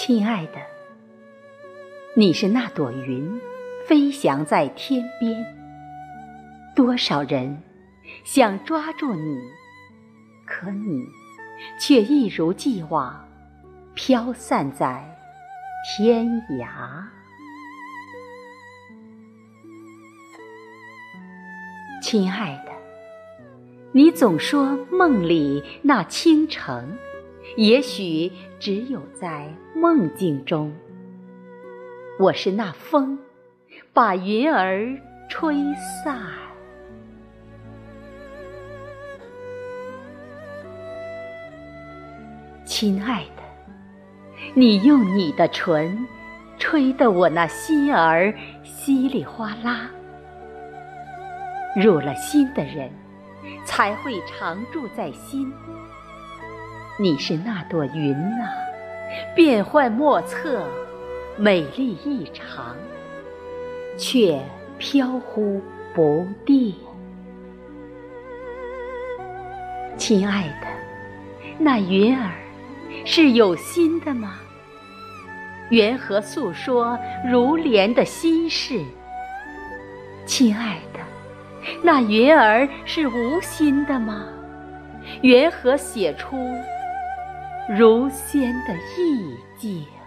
[0.00, 0.60] 亲爱的，
[2.14, 3.40] 你是那朵云，
[3.84, 5.44] 飞翔在天边。
[6.72, 7.60] 多少人
[8.22, 9.40] 想抓住你，
[10.46, 11.04] 可你
[11.80, 13.28] 却一如既往
[13.94, 15.04] 飘散在
[15.84, 16.28] 天
[16.60, 16.68] 涯。
[22.00, 22.70] 亲爱的，
[23.90, 26.96] 你总说梦里那倾城。
[27.58, 28.30] 也许
[28.60, 30.72] 只有在梦境中，
[32.16, 33.18] 我是那风，
[33.92, 34.96] 把云儿
[35.28, 36.16] 吹散。
[42.64, 43.42] 亲爱的，
[44.54, 45.98] 你用你的唇，
[46.58, 49.90] 吹得我那心儿稀里哗啦。
[51.74, 52.88] 入了心的人，
[53.64, 55.52] 才会常住在心。
[57.00, 58.50] 你是那朵云啊，
[59.32, 60.66] 变幻莫测，
[61.36, 62.74] 美丽异常，
[63.96, 64.36] 却
[64.78, 65.62] 飘忽
[65.94, 66.74] 不定。
[69.96, 70.66] 亲爱的，
[71.56, 72.32] 那云儿
[73.04, 74.40] 是有心的吗？
[75.70, 78.82] 缘何诉说如莲的心事？
[80.26, 80.98] 亲爱的，
[81.84, 84.24] 那云儿是无心的吗？
[85.22, 86.36] 缘何写出？
[87.68, 89.97] 如仙的意境。